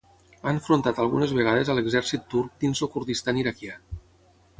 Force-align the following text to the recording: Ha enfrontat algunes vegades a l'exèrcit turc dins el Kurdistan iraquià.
Ha 0.43 0.51
enfrontat 0.51 1.01
algunes 1.03 1.33
vegades 1.39 1.69
a 1.69 1.75
l'exèrcit 1.79 2.25
turc 2.35 2.55
dins 2.65 2.81
el 2.87 2.91
Kurdistan 2.95 3.41
iraquià. 3.43 3.77